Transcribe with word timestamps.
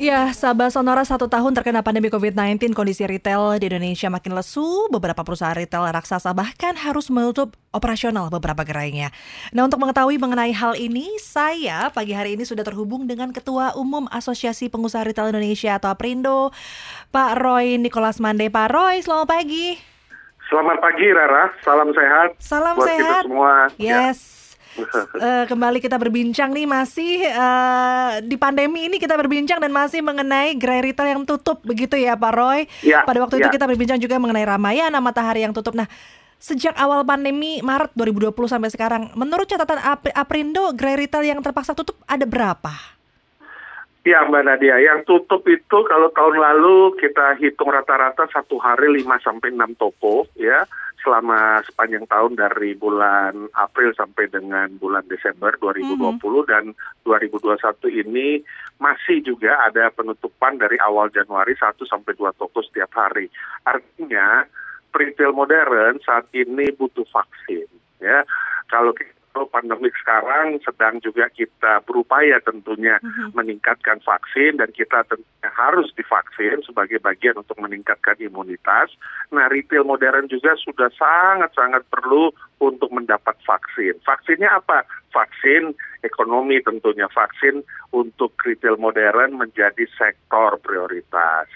Ya, 0.00 0.32
Sabah 0.32 0.72
Sonora 0.72 1.04
satu 1.04 1.28
tahun 1.28 1.52
terkena 1.52 1.84
pandemi 1.84 2.08
COVID-19, 2.08 2.72
kondisi 2.72 3.04
retail 3.04 3.60
di 3.60 3.68
Indonesia 3.68 4.08
makin 4.08 4.32
lesu. 4.32 4.88
Beberapa 4.88 5.20
perusahaan 5.20 5.52
retail 5.52 5.92
raksasa 5.92 6.32
bahkan 6.32 6.72
harus 6.72 7.12
menutup 7.12 7.52
operasional 7.68 8.32
beberapa 8.32 8.64
gerainya. 8.64 9.12
Nah, 9.52 9.68
untuk 9.68 9.76
mengetahui 9.76 10.16
mengenai 10.16 10.56
hal 10.56 10.72
ini, 10.80 11.20
saya 11.20 11.92
pagi 11.92 12.16
hari 12.16 12.32
ini 12.32 12.48
sudah 12.48 12.64
terhubung 12.64 13.04
dengan 13.04 13.28
Ketua 13.28 13.76
Umum 13.76 14.08
Asosiasi 14.08 14.72
Pengusaha 14.72 15.04
Retail 15.04 15.36
Indonesia 15.36 15.76
atau 15.76 15.92
APRINDO, 15.92 16.48
Pak 17.12 17.36
Roy 17.36 17.76
Nicholas 17.76 18.24
Mande. 18.24 18.48
Pak 18.48 18.72
Roy, 18.72 19.04
selamat 19.04 19.28
pagi. 19.28 19.76
Selamat 20.48 20.80
pagi, 20.80 21.12
Rara. 21.12 21.52
Salam 21.60 21.92
sehat. 21.92 22.28
Salam 22.40 22.74
buat 22.80 22.88
sehat. 22.88 23.04
kita 23.04 23.28
semua. 23.28 23.68
Ya. 23.76 24.16
Eh, 24.78 25.44
kembali 25.46 25.78
kita 25.78 25.98
berbincang 25.98 26.54
nih 26.54 26.64
masih 26.64 27.26
eh, 27.26 28.10
di 28.22 28.36
pandemi 28.36 28.86
ini 28.86 28.96
kita 28.96 29.18
berbincang 29.18 29.58
dan 29.58 29.70
masih 29.70 30.00
mengenai 30.00 30.54
gerai 30.54 30.80
retail 30.80 31.18
yang 31.18 31.22
tutup 31.26 31.60
begitu 31.60 31.98
ya 31.98 32.14
Pak 32.14 32.32
Roy. 32.32 32.60
Ya, 32.80 33.02
Pada 33.02 33.18
waktu 33.20 33.38
itu 33.38 33.48
ya. 33.50 33.54
kita 33.54 33.66
berbincang 33.66 33.98
juga 33.98 34.16
mengenai 34.16 34.46
Ramayana 34.46 35.02
Matahari 35.02 35.42
yang 35.42 35.50
tutup. 35.50 35.74
Nah, 35.74 35.90
sejak 36.38 36.72
awal 36.78 37.04
pandemi 37.04 37.60
Maret 37.60 37.92
2020 37.92 38.32
sampai 38.48 38.70
sekarang, 38.70 39.02
menurut 39.12 39.44
catatan 39.44 39.76
Ap- 39.76 40.14
Aprindo 40.14 40.72
gerai 40.72 40.96
retail 40.96 41.26
yang 41.26 41.40
terpaksa 41.42 41.74
tutup 41.74 42.00
ada 42.06 42.24
berapa? 42.24 42.99
Ya, 44.00 44.24
Mbak 44.24 44.44
Nadia. 44.48 44.80
Yang 44.80 45.04
tutup 45.04 45.44
itu 45.44 45.78
kalau 45.84 46.08
tahun 46.16 46.40
lalu 46.40 46.96
kita 46.96 47.36
hitung 47.36 47.68
rata-rata 47.68 48.24
satu 48.32 48.56
hari 48.56 49.04
5 49.04 49.04
sampai 49.20 49.52
6 49.52 49.76
toko 49.76 50.24
ya 50.40 50.64
selama 51.04 51.60
sepanjang 51.64 52.04
tahun 52.08 52.32
dari 52.36 52.76
bulan 52.76 53.48
April 53.56 53.92
sampai 53.96 54.28
dengan 54.28 54.72
bulan 54.80 55.04
Desember 55.08 55.52
2020 55.60 56.16
dan 56.48 56.72
2021 57.04 57.60
ini 58.04 58.40
masih 58.80 59.20
juga 59.20 59.68
ada 59.68 59.92
penutupan 59.92 60.56
dari 60.56 60.80
awal 60.80 61.12
Januari 61.12 61.52
1 61.52 61.76
sampai 61.84 62.16
2 62.16 62.40
toko 62.40 62.64
setiap 62.64 62.88
hari. 62.96 63.28
Artinya 63.68 64.48
retail 64.96 65.36
modern 65.36 66.00
saat 66.00 66.24
ini 66.32 66.72
butuh 66.72 67.04
vaksin 67.04 67.68
ya. 68.00 68.24
Kalau 68.72 68.96
kita 68.96 69.19
pandemik 69.32 69.94
sekarang 70.00 70.58
sedang 70.62 70.98
juga 70.98 71.30
kita 71.30 71.82
berupaya 71.86 72.38
tentunya 72.42 72.98
meningkatkan 73.34 74.02
vaksin 74.02 74.58
dan 74.58 74.70
kita 74.74 75.06
tentunya 75.06 75.50
harus 75.54 75.90
divaksin 75.94 76.62
sebagai 76.66 76.98
bagian 76.98 77.38
untuk 77.38 77.58
meningkatkan 77.62 78.18
imunitas. 78.18 78.90
Nah, 79.30 79.46
retail 79.48 79.86
modern 79.86 80.26
juga 80.26 80.58
sudah 80.58 80.90
sangat-sangat 80.94 81.86
perlu 81.88 82.34
untuk 82.58 82.90
mendapat 82.90 83.38
vaksin. 83.46 83.98
Vaksinnya 84.02 84.50
apa? 84.50 84.84
Vaksin 85.10 85.74
ekonomi 86.06 86.62
tentunya, 86.62 87.06
vaksin 87.10 87.62
untuk 87.90 88.34
retail 88.42 88.78
modern 88.78 89.38
menjadi 89.38 89.86
sektor 89.98 90.58
prioritas 90.62 91.50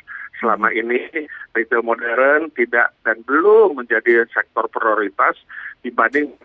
selama 0.45 0.69
ini 0.77 1.00
retail 1.56 1.81
modern 1.81 2.53
tidak 2.53 2.92
dan 3.00 3.25
belum 3.25 3.81
menjadi 3.81 4.28
sektor 4.28 4.69
prioritas 4.69 5.41
dibanding 5.81 6.36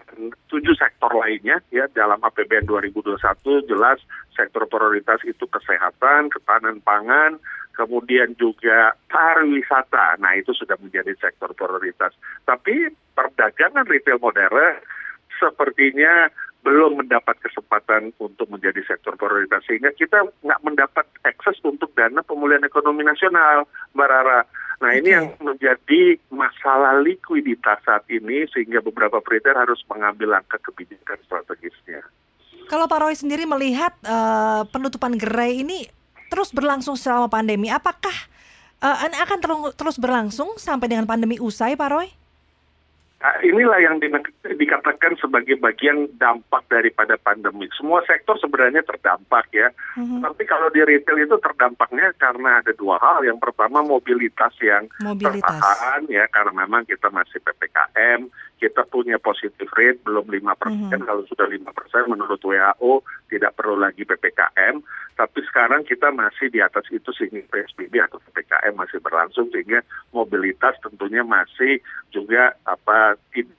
tujuh 0.47 0.71
sektor 0.79 1.11
lainnya 1.11 1.59
ya 1.67 1.91
dalam 1.91 2.23
APBN 2.23 2.63
2021 2.63 3.19
jelas 3.67 3.99
sektor 4.39 4.63
prioritas 4.71 5.19
itu 5.27 5.43
kesehatan, 5.51 6.31
ketahanan 6.31 6.79
pangan, 6.79 7.35
kemudian 7.75 8.31
juga 8.39 8.95
pariwisata. 9.11 10.15
Nah, 10.23 10.39
itu 10.39 10.55
sudah 10.55 10.79
menjadi 10.79 11.11
sektor 11.19 11.51
prioritas. 11.51 12.15
Tapi 12.47 12.87
perdagangan 13.11 13.83
retail 13.83 14.23
modern 14.23 14.79
sepertinya 15.35 16.31
belum 16.59 16.99
mendapat 16.99 17.39
kesempatan 17.39 18.11
untuk 18.19 18.51
menjadi 18.51 18.83
sektor 18.83 19.15
prioritas 19.15 19.63
sehingga 19.63 19.95
kita 19.95 20.27
nggak 20.43 20.61
mendapat 20.61 21.07
akses 21.23 21.55
untuk 21.63 21.95
dana 21.95 22.19
pemulihan 22.19 22.63
ekonomi 22.67 23.07
nasional, 23.07 23.63
Mbak 23.95 24.09
Rara. 24.11 24.41
Nah 24.79 24.91
ini 24.95 25.11
Oke. 25.11 25.15
yang 25.15 25.27
menjadi 25.39 26.01
masalah 26.31 26.99
likuiditas 26.99 27.79
saat 27.83 28.03
ini 28.11 28.47
sehingga 28.51 28.83
beberapa 28.83 29.23
retail 29.23 29.55
harus 29.55 29.79
mengambil 29.87 30.39
langkah 30.39 30.59
kebijakan 30.59 31.19
strategisnya. 31.23 32.03
Kalau 32.67 32.85
Pak 32.85 32.99
Roy 33.01 33.15
sendiri 33.15 33.47
melihat 33.47 33.95
eh, 34.03 34.61
penutupan 34.67 35.15
gerai 35.15 35.63
ini 35.63 35.87
terus 36.29 36.53
berlangsung 36.53 36.99
selama 36.99 37.31
pandemi, 37.31 37.71
apakah 37.71 38.13
eh, 38.83 38.97
akan 39.15 39.39
terus 39.73 39.95
berlangsung 39.95 40.59
sampai 40.59 40.91
dengan 40.91 41.07
pandemi 41.07 41.39
usai, 41.39 41.79
Pak 41.79 41.89
Roy? 41.91 42.18
Nah, 43.19 43.35
inilah 43.43 43.83
yang 43.83 43.99
di- 43.99 44.07
dikatakan 44.55 45.19
sebagai 45.19 45.59
bagian 45.59 46.07
dampak 46.15 46.63
daripada 46.71 47.19
pandemi. 47.19 47.67
Semua 47.75 47.99
sektor 48.07 48.39
sebenarnya 48.39 48.79
terdampak 48.79 49.51
ya. 49.51 49.67
Mhm. 49.99 50.23
Tapi 50.23 50.47
kalau 50.47 50.71
di 50.71 50.79
retail 50.79 51.27
itu 51.27 51.35
terdampaknya 51.35 52.15
karena 52.15 52.63
ada 52.63 52.71
dua 52.79 52.95
hal. 53.03 53.27
Yang 53.27 53.43
pertama 53.43 53.83
mobilitas 53.83 54.55
yang 54.63 54.87
Mobilitas. 55.03 55.51
tertahan 55.51 56.07
ya 56.07 56.31
karena 56.31 56.63
memang 56.63 56.87
kita 56.87 57.11
masih 57.11 57.43
PPKM, 57.43 58.31
kita 58.59 58.83
punya 58.91 59.15
positive 59.17 59.71
rate 59.73 60.03
belum 60.03 60.27
5%. 60.27 60.99
Mhm. 60.99 61.07
Kalau 61.07 61.23
sudah 61.25 61.47
5% 61.47 62.11
menurut 62.11 62.37
WHO 62.43 63.01
tidak 63.31 63.55
perlu 63.55 63.79
lagi 63.79 64.03
PPKM. 64.03 64.83
Tapi 65.15 65.39
sekarang 65.47 65.87
kita 65.87 66.11
masih 66.11 66.51
di 66.51 66.59
atas 66.59 66.83
itu 66.91 67.09
sehingga 67.15 67.43
PSBB 67.47 68.03
atau 68.03 68.19
PPKM 68.19 68.75
masih 68.75 68.99
berlangsung 68.99 69.47
sehingga 69.55 69.79
mobilitas 70.11 70.75
tentunya 70.83 71.23
masih 71.23 71.79
juga 72.11 72.55
apa 72.67 73.15
tidak 73.31 73.55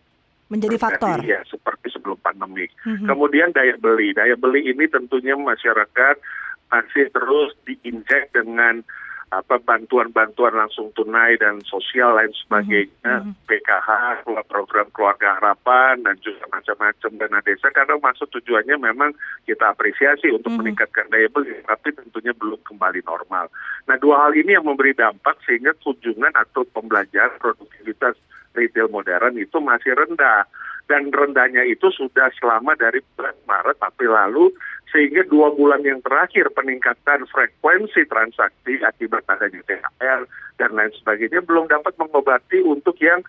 Menjadi 0.51 0.83
faktor. 0.83 1.23
ya 1.23 1.47
seperti 1.47 1.95
sebelum 1.95 2.19
pandemi. 2.19 2.67
Mhm. 2.83 3.07
Kemudian 3.07 3.55
daya 3.55 3.79
beli, 3.79 4.11
daya 4.11 4.35
beli 4.35 4.67
ini 4.67 4.91
tentunya 4.91 5.39
masyarakat 5.39 6.19
masih 6.75 7.07
terus 7.15 7.55
diinjek 7.67 8.35
dengan 8.35 8.83
apa 9.31 9.63
bantuan-bantuan 9.63 10.59
langsung 10.59 10.91
tunai 10.91 11.39
dan 11.39 11.63
sosial 11.63 12.19
lain 12.19 12.35
sebagainya, 12.35 13.23
Mhm. 13.23 13.47
PKH, 13.47 14.27
program 14.51 14.91
keluarga 14.91 15.39
harapan 15.39 16.03
dan 16.03 16.19
juga 16.19 16.51
macam-macam 16.51 17.11
dana 17.15 17.39
desa 17.47 17.71
karena 17.71 17.95
maksud 18.03 18.27
tujuannya 18.35 18.75
memang 18.83 19.15
kita 19.47 19.71
apresiasi 19.71 20.35
untuk 20.35 20.51
Mhm. 20.51 20.59
meningkatkan 20.59 21.07
daya 21.15 21.31
beli, 21.31 21.55
tapi 21.63 21.95
tentunya 21.95 22.35
belum 22.35 22.59
kembali 22.67 23.07
normal. 23.07 23.47
Nah 23.87 23.97
dua 24.03 24.27
hal 24.27 24.35
ini 24.35 24.59
yang 24.59 24.67
memberi 24.67 24.99
dampak 24.99 25.39
sehingga 25.47 25.79
kunjungan 25.79 26.35
atau 26.35 26.67
pembelajaran 26.67 27.39
produktivitas 27.39 28.19
retail 28.59 28.91
modern 28.91 29.39
itu 29.39 29.63
masih 29.63 29.95
rendah 29.95 30.43
dan 30.91 31.07
rendahnya 31.15 31.63
itu 31.71 31.87
sudah 31.95 32.35
selama 32.35 32.75
dari 32.75 32.99
bulan 33.15 33.39
Maret 33.47 33.79
April 33.79 34.11
lalu 34.11 34.51
sehingga 34.91 35.23
dua 35.31 35.55
bulan 35.55 35.87
yang 35.87 36.03
terakhir 36.03 36.51
peningkatan 36.51 37.23
frekuensi 37.31 38.03
transaksi 38.11 38.83
akibat 38.83 39.23
adanya 39.31 39.63
THR 39.67 40.27
dan 40.59 40.71
lain 40.75 40.93
sebagainya 40.99 41.41
belum 41.47 41.71
dapat 41.71 41.95
mengobati 41.97 42.61
untuk 42.67 42.99
yang 42.99 43.23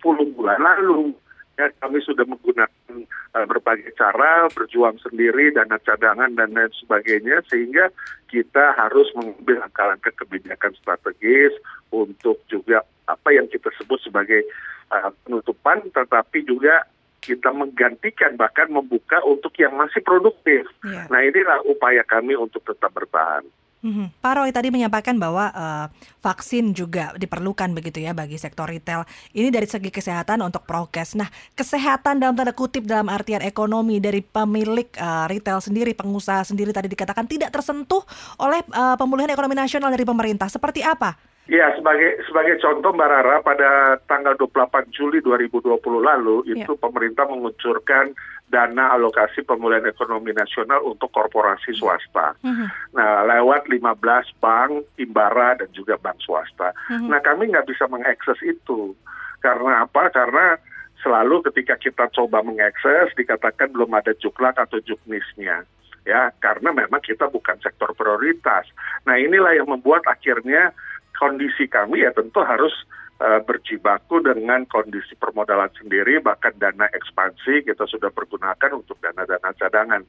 10 0.00 0.36
bulan 0.36 0.60
lalu. 0.60 1.16
Ya, 1.56 1.72
kami 1.80 2.04
sudah 2.04 2.28
menggunakan 2.28 3.08
eh, 3.08 3.46
berbagai 3.48 3.96
cara, 3.96 4.44
berjuang 4.52 5.00
sendiri, 5.00 5.56
dana 5.56 5.80
cadangan 5.80 6.36
dan 6.36 6.52
lain 6.52 6.68
sebagainya, 6.76 7.40
sehingga 7.48 7.88
kita 8.28 8.76
harus 8.76 9.08
mengambil 9.16 9.64
langkah-langkah 9.64 10.12
kebijakan 10.20 10.76
strategis 10.76 11.56
untuk 11.88 12.44
juga 12.52 12.84
apa 13.08 13.32
yang 13.32 13.48
kita 13.48 13.72
sebut 13.80 13.96
sebagai 14.04 14.44
eh, 14.92 15.10
penutupan, 15.24 15.80
tetapi 15.96 16.44
juga 16.44 16.84
kita 17.26 17.50
menggantikan 17.50 18.38
bahkan 18.38 18.70
membuka 18.70 19.18
untuk 19.26 19.50
yang 19.58 19.74
masih 19.74 19.98
produktif. 20.06 20.70
Iya. 20.86 21.10
Nah 21.10 21.20
inilah 21.26 21.66
upaya 21.66 22.06
kami 22.06 22.38
untuk 22.38 22.62
tetap 22.62 22.94
bertahan. 22.94 23.42
Mhm. 23.86 24.18
Pak 24.18 24.32
Roy 24.34 24.50
tadi 24.50 24.74
menyampaikan 24.74 25.14
bahwa 25.14 25.46
eh, 25.54 25.86
vaksin 26.18 26.74
juga 26.74 27.14
diperlukan 27.14 27.70
begitu 27.70 28.02
ya 28.02 28.16
bagi 28.16 28.34
sektor 28.34 28.66
retail. 28.66 29.06
Ini 29.30 29.54
dari 29.54 29.70
segi 29.70 29.94
kesehatan 29.94 30.42
untuk 30.42 30.66
prokes. 30.66 31.14
Nah, 31.14 31.30
kesehatan 31.54 32.18
dalam 32.18 32.34
tanda 32.34 32.50
kutip 32.50 32.82
dalam 32.82 33.06
artian 33.06 33.46
ekonomi 33.46 34.02
dari 34.02 34.26
pemilik 34.26 34.90
eh, 34.90 35.26
retail 35.30 35.62
sendiri, 35.62 35.94
pengusaha 35.94 36.42
sendiri 36.42 36.74
tadi 36.74 36.90
dikatakan 36.90 37.30
tidak 37.30 37.54
tersentuh 37.54 38.02
oleh 38.42 38.64
eh, 38.64 38.96
pemulihan 38.98 39.30
ekonomi 39.30 39.54
nasional 39.54 39.94
dari 39.94 40.02
pemerintah. 40.02 40.50
Seperti 40.50 40.82
apa? 40.82 41.35
Ya, 41.46 41.70
sebagai 41.78 42.26
sebagai 42.26 42.58
contoh 42.58 42.90
Mbak 42.90 43.06
Rara, 43.06 43.36
pada 43.38 43.70
tanggal 44.10 44.34
28 44.34 44.90
Juli 44.90 45.22
2020 45.22 45.78
lalu, 46.02 46.42
itu 46.42 46.74
pemerintah 46.74 47.22
mengucurkan 47.30 48.10
dana 48.50 48.94
alokasi 48.94 49.46
pemulihan 49.46 49.86
ekonomi 49.86 50.34
nasional 50.34 50.82
untuk 50.82 51.10
korporasi 51.14 51.70
swasta. 51.78 52.34
Mhm. 52.42 52.66
Nah, 52.98 53.26
lewat 53.30 53.70
15 53.70 54.26
bank, 54.42 54.90
Imbara, 54.98 55.58
dan 55.58 55.70
juga 55.70 55.94
bank 55.98 56.18
swasta. 56.22 56.74
Mhm. 56.90 57.14
Nah, 57.14 57.22
kami 57.22 57.50
nggak 57.50 57.70
bisa 57.70 57.86
mengakses 57.86 58.38
itu. 58.42 58.94
Karena 59.38 59.86
apa? 59.86 60.10
Karena 60.10 60.58
selalu 61.02 61.46
ketika 61.50 61.78
kita 61.78 62.10
coba 62.10 62.42
mengakses, 62.42 63.14
dikatakan 63.14 63.70
belum 63.70 63.94
ada 63.94 64.14
juklak 64.18 64.58
atau 64.58 64.82
juknisnya. 64.82 65.62
Ya, 66.06 66.30
karena 66.38 66.70
memang 66.70 67.02
kita 67.02 67.26
bukan 67.26 67.58
sektor 67.58 67.90
prioritas. 67.98 68.66
Nah, 69.10 69.18
inilah 69.18 69.58
yang 69.58 69.66
membuat 69.66 70.06
akhirnya 70.06 70.70
kondisi 71.16 71.66
kami 71.66 72.04
ya 72.04 72.12
tentu 72.12 72.44
harus 72.44 72.72
uh, 73.18 73.40
berjibaku 73.42 74.20
dengan 74.20 74.68
kondisi 74.68 75.16
permodalan 75.16 75.72
sendiri, 75.80 76.20
bahkan 76.20 76.52
dana 76.60 76.86
ekspansi 76.92 77.66
kita 77.66 77.88
sudah 77.88 78.12
pergunakan 78.12 78.76
untuk 78.76 79.00
dana-dana 79.00 79.50
cadangan. 79.56 80.02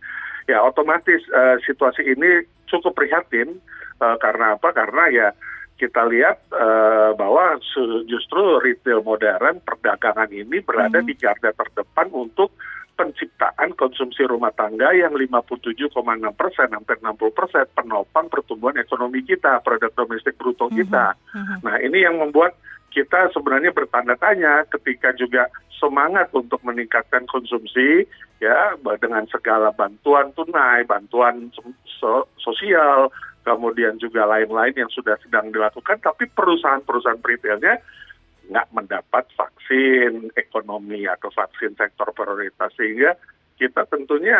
Ya 0.48 0.63
otomatis 0.63 1.24
uh, 1.31 1.59
situasi 1.63 2.04
ini 2.04 2.45
cukup 2.68 2.95
prihatin 2.95 3.59
Uh, 3.98 4.18
karena 4.21 4.54
apa? 4.54 4.69
Karena 4.77 5.04
ya 5.09 5.27
kita 5.77 6.06
lihat 6.06 6.38
uh, 6.54 7.18
bahwa 7.18 7.57
justru 8.06 8.62
retail 8.62 9.01
modern 9.01 9.57
perdagangan 9.62 10.30
ini 10.30 10.62
berada 10.62 11.01
hmm. 11.01 11.07
di 11.10 11.13
garda 11.18 11.50
terdepan 11.53 12.10
untuk 12.13 12.53
penciptaan 12.98 13.78
konsumsi 13.78 14.26
rumah 14.26 14.50
tangga 14.58 14.90
yang 14.92 15.14
57,6 15.14 15.94
persen, 16.34 16.68
hampir 16.74 16.98
60 16.98 17.38
persen 17.38 17.66
penopang 17.78 18.26
pertumbuhan 18.28 18.82
ekonomi 18.82 19.22
kita, 19.22 19.62
produk 19.62 19.94
domestik 19.94 20.34
bruto 20.36 20.68
mhm. 20.68 20.76
kita. 20.82 21.14
Mm 21.32 21.44
-hmm. 21.46 21.58
Nah 21.62 21.76
ini 21.80 21.98
yang 22.02 22.18
membuat 22.18 22.58
kita 22.90 23.30
sebenarnya 23.30 23.70
bertanda 23.70 24.18
tanya 24.18 24.66
ketika 24.74 25.14
juga 25.14 25.46
semangat 25.78 26.34
untuk 26.34 26.58
meningkatkan 26.66 27.30
konsumsi 27.30 28.10
ya 28.42 28.74
dengan 28.98 29.30
segala 29.30 29.70
bantuan 29.70 30.34
tunai, 30.34 30.82
bantuan 30.90 31.54
so 32.02 32.26
sosial, 32.42 33.14
kemudian 33.46 34.02
juga 34.02 34.26
lain-lain 34.26 34.74
yang 34.74 34.92
sudah 34.92 35.16
sedang 35.22 35.54
dilakukan, 35.54 36.02
tapi 36.02 36.26
perusahaan-perusahaan 36.34 37.22
retailnya 37.22 37.78
nggak 38.48 38.68
mendapat 38.72 39.28
vaksin 39.36 40.32
ekonomi 40.40 41.04
atau 41.06 41.28
vaksin 41.32 41.76
sektor 41.76 42.12
prioritas 42.16 42.72
sehingga 42.80 43.16
kita 43.58 43.90
tentunya 43.90 44.40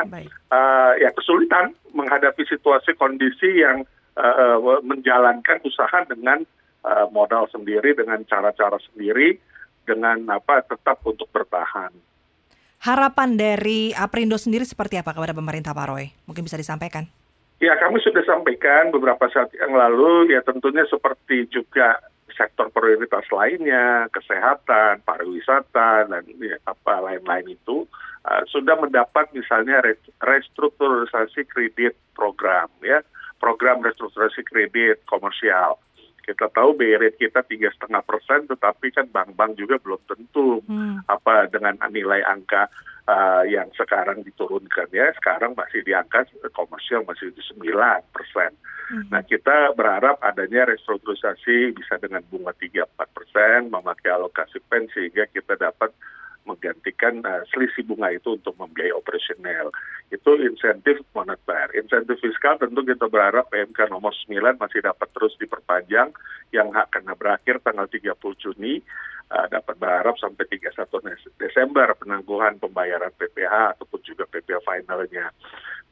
uh, 0.54 0.94
ya 1.01 1.09
kesulitan 1.12 1.74
menghadapi 1.92 2.45
situasi 2.45 2.94
kondisi 2.95 3.65
yang 3.65 3.83
uh, 4.15 4.57
menjalankan 4.86 5.59
usaha 5.65 6.06
dengan 6.06 6.45
uh, 6.86 7.09
modal 7.09 7.50
sendiri 7.50 7.98
dengan 7.98 8.21
cara-cara 8.30 8.77
sendiri 8.94 9.42
dengan 9.83 10.21
apa 10.30 10.62
tetap 10.63 11.01
untuk 11.07 11.27
bertahan. 11.33 11.89
Harapan 12.77 13.33
dari 13.33 13.89
Aprindo 13.98 14.38
sendiri 14.38 14.62
seperti 14.62 15.01
apa 15.01 15.09
kepada 15.09 15.33
pemerintah 15.33 15.74
Pak 15.74 15.88
Roy? 15.89 16.13
Mungkin 16.30 16.45
bisa 16.45 16.62
disampaikan. 16.62 17.09
Ya 17.57 17.74
kami 17.81 17.98
sudah 18.06 18.21
sampaikan 18.21 18.94
beberapa 18.94 19.25
saat 19.33 19.50
yang 19.57 19.74
lalu 19.74 20.30
ya 20.30 20.45
tentunya 20.45 20.86
seperti 20.86 21.50
juga 21.50 21.98
sektor 22.37 22.69
prioritas 22.69 23.25
lainnya, 23.33 24.07
kesehatan, 24.13 25.01
pariwisata 25.01 26.05
dan 26.05 26.23
ya, 26.37 26.61
apa 26.69 27.01
lain-lain 27.01 27.57
itu 27.57 27.89
uh, 28.23 28.43
sudah 28.47 28.77
mendapat 28.77 29.33
misalnya 29.33 29.81
restrukturisasi 30.21 31.49
kredit 31.49 31.97
program 32.13 32.69
ya, 32.85 33.01
program 33.41 33.81
restrukturisasi 33.81 34.45
kredit 34.45 35.01
komersial. 35.09 35.81
Kita 36.21 36.51
tahu 36.51 36.75
BI 36.75 36.91
rate 36.99 37.17
kita 37.17 37.39
tiga 37.47 37.71
setengah 37.71 38.03
persen, 38.03 38.51
tetapi 38.51 38.91
kan 38.91 39.07
bank-bank 39.07 39.55
juga 39.55 39.79
belum 39.79 40.01
tentu 40.11 40.59
hmm. 40.67 41.07
apa 41.07 41.47
dengan 41.47 41.79
nilai 41.87 42.19
angka 42.27 42.67
uh, 43.07 43.44
yang 43.48 43.71
sekarang 43.74 44.21
diturunkan 44.21 44.92
ya. 44.92 45.09
Sekarang 45.18 45.56
masih 45.56 45.81
di 45.81 45.95
angka 45.95 46.27
komersial 46.54 47.07
masih 47.07 47.31
di 47.33 47.42
sembilan 47.42 48.04
persen. 48.12 48.51
Hmm. 48.88 49.07
Nah 49.12 49.24
kita 49.24 49.75
berharap 49.75 50.19
adanya 50.24 50.68
restrukturisasi 50.71 51.75
bisa 51.75 52.00
dengan 52.00 52.24
bunga 52.27 52.56
tiga 52.56 52.88
empat 52.88 53.09
persen, 53.12 53.68
memakai 53.68 54.12
alokasi 54.15 54.63
pen 54.68 54.88
sehingga 54.95 55.27
kita 55.27 55.59
dapat 55.59 55.92
menggantikan 56.47 57.19
uh, 57.27 57.44
selisih 57.51 57.83
bunga 57.83 58.15
itu 58.15 58.39
untuk 58.39 58.55
membiayai 58.55 58.95
operasional. 58.95 59.75
Itu 60.07 60.39
insentif 60.39 61.03
moneter. 61.11 61.75
Insentif 61.75 62.23
fiskal 62.23 62.55
tentu 62.55 62.88
kita 62.88 63.11
berharap 63.11 63.51
PMK 63.51 63.91
nomor 63.91 64.15
9 64.15 64.55
masih 64.55 64.79
dapat 64.79 65.07
terus 65.11 65.35
diperpanjang 65.35 66.15
yang 66.55 66.71
akan 66.71 67.11
berakhir 67.19 67.59
tanggal 67.59 67.85
30 67.91 68.15
Juni 68.39 68.79
uh, 69.31 69.47
dapat 69.51 69.75
berharap 69.75 70.15
sampai 70.15 70.47
31 70.47 70.88
Desember 71.35 71.91
penangguhan 71.99 72.55
pembayaran 72.57 73.11
PPH 73.19 73.77
ataupun 73.77 73.99
juga 74.07 74.23
PPH 74.31 74.63
finalnya. 74.63 75.35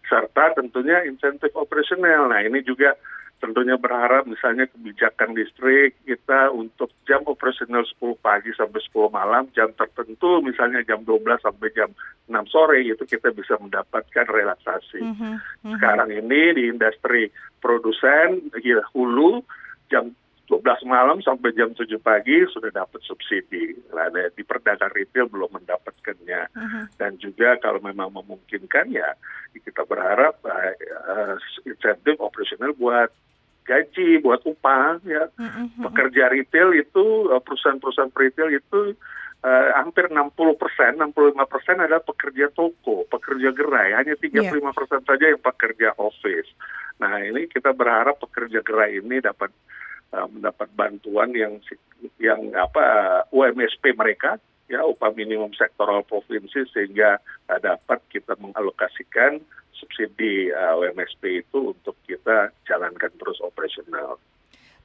Serta 0.05 0.53
tentunya 0.55 1.03
insentif 1.03 1.51
operasional. 1.57 2.29
Nah 2.29 2.39
ini 2.45 2.61
juga 2.61 2.95
tentunya 3.39 3.75
berharap 3.75 4.23
misalnya 4.25 4.65
kebijakan 4.71 5.35
listrik 5.35 5.99
kita 6.07 6.49
untuk 6.55 6.91
jam 7.03 7.21
operasional 7.27 7.83
10 7.83 8.15
pagi 8.23 8.49
sampai 8.55 8.79
10 8.79 9.11
malam, 9.11 9.43
jam 9.51 9.69
tertentu 9.75 10.39
misalnya 10.39 10.81
jam 10.87 11.03
12 11.03 11.43
sampai 11.43 11.69
jam 11.75 11.91
6 12.25 12.31
sore 12.49 12.81
itu 12.81 13.03
kita 13.03 13.35
bisa 13.35 13.59
mendapatkan 13.59 14.25
relaksasi. 14.25 15.01
Mm 15.03 15.15
-hmm. 15.15 15.35
Sekarang 15.77 16.09
ini 16.09 16.41
di 16.55 16.63
industri 16.71 17.29
produsen 17.59 18.49
hulu 18.95 19.43
jam 19.91 20.15
12 20.45 20.85
malam 20.85 21.25
sampai 21.25 21.57
jam 21.57 21.73
7 21.73 21.89
pagi 21.99 22.45
sudah 22.53 22.69
dapat 22.69 23.01
subsidi. 23.01 23.73
Nah, 23.89 24.13
di 24.13 24.45
perdagangan 24.45 24.93
retail 24.93 25.25
belum 25.25 25.57
mendapatkannya. 25.57 26.41
Uh 26.53 26.61
-huh. 26.61 26.83
Dan 27.01 27.17
juga 27.17 27.57
kalau 27.57 27.81
memang 27.81 28.13
memungkinkan 28.13 28.93
ya 28.93 29.17
kita 29.57 29.81
berharap 29.89 30.37
uh, 30.45 31.35
insentif 31.65 32.21
operasional 32.21 32.77
buat 32.77 33.09
gaji, 33.65 34.21
buat 34.21 34.45
upah 34.45 35.01
ya. 35.03 35.25
-huh. 35.33 35.89
Pekerja 35.89 36.29
retail 36.29 36.71
itu 36.77 37.27
perusahaan-perusahaan 37.41 38.13
retail 38.13 38.53
itu 38.53 38.93
uh, 39.45 39.67
hampir 39.77 40.09
60 40.09 40.33
persen, 40.57 40.97
65 40.97 41.37
persen 41.45 41.75
adalah 41.77 42.01
pekerja 42.01 42.49
toko, 42.53 43.05
pekerja 43.05 43.49
gerai. 43.53 43.93
Hanya 43.93 44.17
35 44.17 44.33
yeah. 44.33 44.73
persen 44.73 45.01
saja 45.05 45.25
yang 45.29 45.41
pekerja 45.41 45.89
office. 46.01 46.49
Nah 46.97 47.21
ini 47.21 47.45
kita 47.45 47.75
berharap 47.75 48.17
pekerja 48.17 48.65
gerai 48.65 48.97
ini 49.03 49.21
dapat 49.21 49.53
uh, 50.15 50.27
mendapat 50.31 50.69
bantuan 50.73 51.29
yang 51.35 51.61
yang 52.21 52.53
apa 52.57 52.85
UMSP 53.29 53.93
mereka 53.97 54.37
ya 54.65 54.81
upah 54.81 55.13
minimum 55.13 55.53
sektoral 55.53 56.01
provinsi 56.01 56.65
sehingga 56.73 57.21
uh, 57.51 57.59
dapat 57.61 58.01
kita 58.09 58.33
mengalokasikan 58.41 59.43
subsidi 59.85 60.49
uh, 60.49 60.81
UMSP 60.81 61.45
itu 61.45 61.77
untuk 61.77 61.93
kita 62.09 62.49
jalankan 62.65 63.13
terus 63.21 63.37
operasional. 63.45 64.17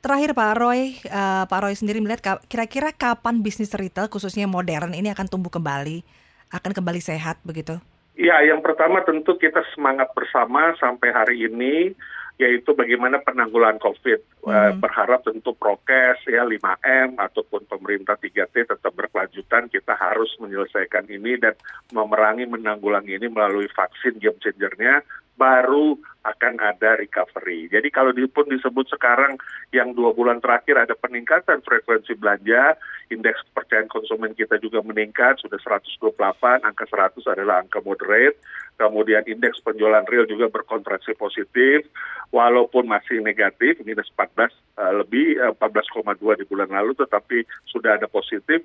Terakhir 0.01 0.37
Pak 0.37 0.53
Roy, 0.61 1.01
uh, 1.09 1.45
Pak 1.49 1.61
Roy 1.65 1.73
sendiri 1.77 2.01
melihat 2.05 2.41
kira-kira 2.49 2.93
kapan 2.93 3.41
bisnis 3.41 3.73
retail 3.73 4.13
khususnya 4.13 4.45
modern 4.45 4.93
ini 4.93 5.09
akan 5.13 5.29
tumbuh 5.29 5.53
kembali, 5.53 6.05
akan 6.53 6.73
kembali 6.77 7.01
sehat 7.01 7.41
begitu? 7.45 7.81
Ya, 8.21 8.37
yang 8.45 8.61
pertama 8.61 9.01
tentu 9.01 9.41
kita 9.41 9.65
semangat 9.73 10.13
bersama 10.13 10.77
sampai 10.77 11.09
hari 11.09 11.49
ini 11.49 11.97
yaitu 12.41 12.73
bagaimana 12.73 13.21
penanggulangan 13.21 13.79
COVID. 13.79 14.41
Hmm. 14.41 14.81
berharap 14.81 15.21
tentu 15.21 15.53
prokes 15.53 16.25
ya 16.25 16.49
5M 16.49 17.21
ataupun 17.21 17.69
pemerintah 17.69 18.17
3T 18.17 18.73
tetap 18.73 18.93
berkelanjutan. 18.97 19.69
Kita 19.69 19.93
harus 19.95 20.33
menyelesaikan 20.41 21.05
ini 21.13 21.37
dan 21.37 21.53
memerangi 21.93 22.49
menanggulangi 22.49 23.21
ini 23.21 23.29
melalui 23.29 23.69
vaksin 23.69 24.17
game 24.17 24.41
changernya 24.41 25.05
baru 25.41 25.97
akan 26.21 26.61
ada 26.61 27.01
recovery. 27.01 27.65
Jadi 27.73 27.89
kalau 27.89 28.13
pun 28.29 28.45
disebut 28.53 28.93
sekarang 28.93 29.41
yang 29.73 29.97
dua 29.97 30.13
bulan 30.13 30.37
terakhir 30.37 30.77
ada 30.77 30.93
peningkatan 30.93 31.65
frekuensi 31.65 32.13
belanja, 32.13 32.77
indeks 33.09 33.41
kepercayaan 33.49 33.89
konsumen 33.89 34.37
kita 34.37 34.61
juga 34.61 34.85
meningkat, 34.85 35.41
sudah 35.41 35.57
128, 35.57 36.61
angka 36.61 36.85
100 36.85 37.25
adalah 37.25 37.65
angka 37.65 37.81
moderate, 37.81 38.37
kemudian 38.81 39.21
indeks 39.29 39.61
penjualan 39.61 40.09
real 40.09 40.25
juga 40.25 40.49
berkontraksi 40.49 41.13
positif, 41.13 41.85
walaupun 42.33 42.89
masih 42.89 43.21
negatif, 43.21 43.77
minus 43.85 44.09
14 44.17 44.41
uh, 44.41 44.49
eh, 44.49 44.93
lebih, 45.05 45.27
uh, 45.37 45.53
eh, 45.53 46.17
14,2 46.17 46.41
di 46.41 46.45
bulan 46.49 46.73
lalu, 46.73 46.97
tetapi 46.97 47.45
sudah 47.69 48.01
ada 48.01 48.09
positif. 48.09 48.65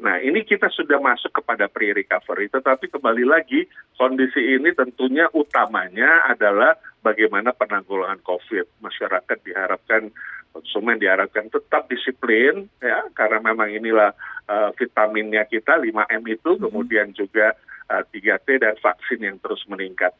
Nah, 0.00 0.18
ini 0.18 0.42
kita 0.42 0.72
sudah 0.72 0.98
masuk 0.98 1.36
kepada 1.36 1.68
pre-recovery, 1.68 2.48
tetapi 2.48 2.88
kembali 2.88 3.28
lagi 3.28 3.68
kondisi 4.00 4.56
ini 4.56 4.72
tentunya 4.72 5.28
utamanya 5.36 6.26
adalah 6.32 6.74
bagaimana 7.04 7.52
penanggulangan 7.52 8.18
COVID. 8.24 8.82
Masyarakat 8.82 9.38
diharapkan, 9.46 10.10
konsumen 10.56 10.98
diharapkan 10.98 11.52
tetap 11.52 11.86
disiplin, 11.92 12.66
ya, 12.80 13.04
karena 13.14 13.52
memang 13.52 13.68
inilah 13.70 14.10
uh, 14.48 14.74
vitaminnya 14.74 15.46
kita 15.46 15.78
5M 15.78 16.22
itu, 16.24 16.50
mm 16.50 16.56
-hmm. 16.58 16.64
kemudian 16.66 17.08
juga 17.14 17.54
uh, 17.90 18.02
eh, 18.02 18.04
3T 18.12 18.48
dan 18.62 18.74
vaksin 18.78 19.20
yang 19.22 19.36
terus 19.40 19.62
meningkat. 19.66 20.12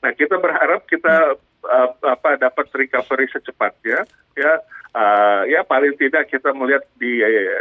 Nah, 0.00 0.12
kita 0.16 0.40
berharap 0.40 0.88
kita 0.88 1.36
uh, 1.64 1.90
apa 2.04 2.40
dapat 2.40 2.66
recovery 2.72 3.28
secepatnya, 3.28 4.08
ya, 4.32 4.52
uh, 4.96 5.42
ya 5.44 5.60
paling 5.66 5.96
tidak 6.00 6.32
kita 6.32 6.56
melihat 6.56 6.84
di 6.96 7.20
uh, 7.20 7.60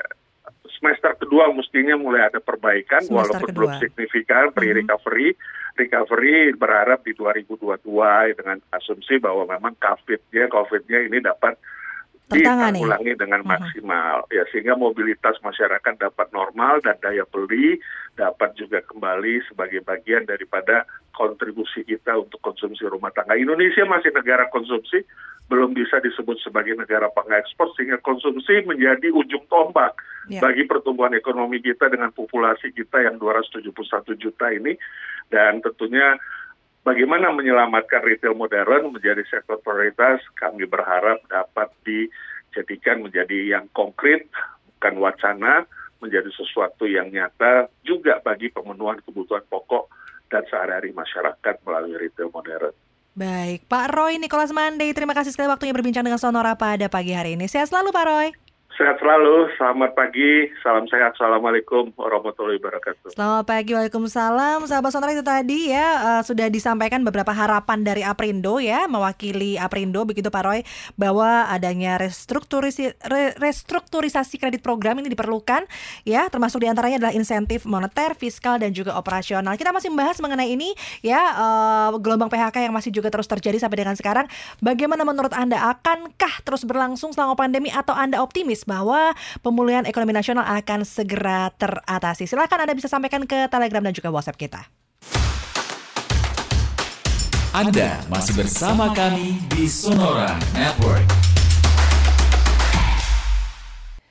semester 0.79 1.11
kedua 1.19 1.51
mestinya 1.51 1.99
mulai 1.99 2.31
ada 2.31 2.39
perbaikan 2.39 3.03
semester 3.03 3.15
walaupun 3.15 3.49
kedua. 3.51 3.57
belum 3.57 3.71
signifikan 3.83 4.45
pre-recovery. 4.55 5.35
Mm-hmm. 5.35 5.57
Recovery 5.79 6.51
berharap 6.59 7.07
di 7.07 7.15
2022 7.15 7.87
dengan 8.35 8.59
asumsi 8.75 9.15
bahwa 9.15 9.47
memang 9.47 9.79
COVID-nya 9.79 10.51
COVID-nya 10.51 11.07
ini 11.07 11.23
dapat 11.23 11.55
ditanggulangi 12.29 13.13
dengan 13.17 13.41
maksimal 13.41 14.25
uh-huh. 14.25 14.35
ya 14.35 14.45
sehingga 14.53 14.77
mobilitas 14.77 15.41
masyarakat 15.41 15.97
dapat 15.97 16.29
normal 16.29 16.77
dan 16.85 16.95
daya 17.01 17.25
beli 17.25 17.81
dapat 18.13 18.53
juga 18.53 18.85
kembali 18.85 19.41
sebagai 19.49 19.81
bagian 19.81 20.29
daripada 20.29 20.85
kontribusi 21.15 21.83
kita 21.83 22.15
untuk 22.15 22.39
konsumsi 22.39 22.87
rumah 22.87 23.11
tangga. 23.11 23.35
Indonesia 23.35 23.83
masih 23.83 24.15
negara 24.15 24.47
konsumsi, 24.47 25.03
belum 25.51 25.75
bisa 25.75 25.99
disebut 25.99 26.39
sebagai 26.39 26.79
negara 26.79 27.11
pengekspor 27.11 27.75
sehingga 27.75 27.99
konsumsi 27.99 28.63
menjadi 28.63 29.11
ujung 29.11 29.43
tombak 29.51 29.99
ya. 30.31 30.39
bagi 30.39 30.63
pertumbuhan 30.63 31.11
ekonomi 31.17 31.59
kita 31.59 31.89
dengan 31.89 32.13
populasi 32.15 32.71
kita 32.71 33.03
yang 33.03 33.17
271 33.17 33.67
juta 34.15 34.47
ini 34.53 34.77
dan 35.27 35.59
tentunya 35.59 36.15
bagaimana 36.83 37.31
menyelamatkan 37.33 38.03
retail 38.03 38.35
modern 38.35 38.93
menjadi 38.93 39.23
sektor 39.27 39.59
prioritas, 39.61 40.23
kami 40.37 40.65
berharap 40.65 41.21
dapat 41.27 41.69
dijadikan 41.83 43.03
menjadi 43.03 43.59
yang 43.59 43.65
konkret, 43.75 44.27
bukan 44.77 44.95
wacana, 44.99 45.67
menjadi 45.99 46.31
sesuatu 46.31 46.87
yang 46.87 47.11
nyata 47.11 47.67
juga 47.83 48.23
bagi 48.23 48.47
pemenuhan 48.49 49.03
kebutuhan 49.03 49.43
pokok 49.51 49.91
dan 50.31 50.45
sehari-hari 50.47 50.95
masyarakat 50.95 51.55
melalui 51.67 51.99
retail 51.99 52.31
modern. 52.31 52.71
Baik, 53.19 53.67
Pak 53.67 53.91
Roy 53.91 54.15
Nicholas 54.15 54.55
Mandey, 54.55 54.95
terima 54.95 55.11
kasih 55.11 55.35
sekali 55.35 55.51
waktunya 55.51 55.75
berbincang 55.75 56.07
dengan 56.07 56.21
Sonora 56.21 56.55
pada 56.55 56.87
pagi 56.87 57.11
hari 57.11 57.35
ini. 57.35 57.51
Sehat 57.51 57.67
selalu 57.67 57.91
Pak 57.91 58.05
Roy. 58.07 58.48
Sehat 58.79 58.95
selalu, 58.95 59.51
selamat 59.59 59.91
pagi, 59.91 60.47
salam 60.63 60.87
sehat, 60.87 61.11
assalamualaikum 61.11 61.91
warahmatullahi 61.99 62.63
wabarakatuh. 62.63 63.11
Selamat 63.11 63.43
pagi, 63.43 63.75
waalaikumsalam. 63.75 64.63
Sahabat 64.71 64.95
sonora 64.95 65.11
itu 65.11 65.19
tadi 65.19 65.67
ya 65.67 65.87
uh, 65.99 66.21
sudah 66.23 66.47
disampaikan 66.47 67.03
beberapa 67.03 67.35
harapan 67.35 67.83
dari 67.83 68.07
Aprindo 68.07 68.55
ya, 68.63 68.87
mewakili 68.87 69.59
Aprindo 69.59 70.07
begitu 70.07 70.31
Pak 70.31 70.43
Roy, 70.47 70.63
bahwa 70.95 71.51
adanya 71.51 71.99
restrukturisi, 71.99 72.95
re, 73.03 73.35
restrukturisasi 73.35 74.39
kredit 74.39 74.63
program 74.63 75.03
ini 75.03 75.11
diperlukan 75.11 75.67
ya, 76.07 76.31
termasuk 76.31 76.63
di 76.63 76.71
antaranya 76.71 77.03
adalah 77.03 77.11
insentif 77.11 77.67
moneter, 77.67 78.15
fiskal 78.15 78.63
dan 78.63 78.71
juga 78.71 78.95
operasional. 78.95 79.59
Kita 79.59 79.75
masih 79.75 79.91
membahas 79.91 80.23
mengenai 80.23 80.55
ini 80.55 80.71
ya, 81.03 81.19
uh, 81.35 81.99
gelombang 81.99 82.31
PHK 82.31 82.63
yang 82.63 82.71
masih 82.71 82.95
juga 82.95 83.11
terus 83.11 83.27
terjadi 83.27 83.59
sampai 83.59 83.83
dengan 83.83 83.99
sekarang. 83.99 84.23
Bagaimana 84.63 85.03
menurut 85.03 85.35
Anda 85.35 85.67
akankah 85.67 86.47
terus 86.47 86.63
berlangsung 86.63 87.11
selama 87.11 87.35
pandemi 87.35 87.67
atau 87.75 87.91
Anda 87.91 88.23
optimis? 88.23 88.68
Bahwa 88.69 89.17
pemulihan 89.41 89.89
ekonomi 89.89 90.13
nasional 90.13 90.45
akan 90.45 90.85
segera 90.85 91.49
teratasi. 91.57 92.29
Silakan 92.29 92.69
Anda 92.69 92.77
bisa 92.77 92.85
sampaikan 92.85 93.25
ke 93.25 93.49
Telegram 93.49 93.81
dan 93.81 93.93
juga 93.97 94.13
WhatsApp 94.13 94.37
kita. 94.37 94.69
Anda 97.49 97.97
masih 98.13 98.37
bersama 98.37 98.93
kami 98.93 99.41
di 99.57 99.65
Sonora 99.65 100.37
Network. 100.53 101.28